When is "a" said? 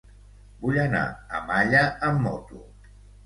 1.09-1.43